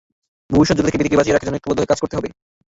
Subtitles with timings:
[0.53, 2.27] ভবিষ্যৎ যুদ্ধ থেকে পৃথিবীকে বাঁচিয়ে রাখার জন্য ঐক্যবদ্ধ হয়ে কাজ করতে হবে।